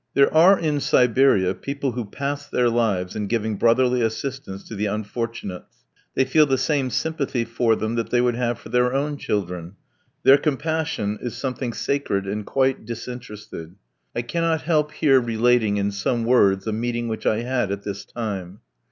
There 0.15 0.33
are 0.33 0.57
in 0.59 0.79
Siberia 0.79 1.53
people 1.53 1.91
who 1.91 2.05
pass 2.05 2.47
their 2.49 2.71
lives 2.71 3.15
in 3.15 3.27
giving 3.27 3.55
brotherly 3.55 4.01
assistance 4.01 4.67
to 4.67 4.73
the 4.73 4.87
"unfortunates." 4.87 5.85
They 6.15 6.25
feel 6.25 6.47
the 6.47 6.57
same 6.57 6.89
sympathy 6.89 7.45
for 7.45 7.75
them 7.75 7.93
that 7.93 8.09
they 8.09 8.19
would 8.19 8.33
have 8.33 8.57
for 8.57 8.69
their 8.69 8.95
own 8.95 9.17
children. 9.17 9.75
Their 10.23 10.39
compassion 10.39 11.19
is 11.21 11.37
something 11.37 11.71
sacred 11.73 12.25
and 12.25 12.47
quite 12.47 12.83
disinterested. 12.83 13.75
I 14.15 14.23
cannot 14.23 14.63
help 14.63 14.91
here 14.91 15.19
relating 15.21 15.77
in 15.77 15.91
some 15.91 16.23
words 16.25 16.65
a 16.65 16.73
meeting 16.73 17.07
which 17.07 17.27
I 17.27 17.41
had 17.41 17.71
at 17.71 17.83
this 17.83 18.03
time. 18.03 18.61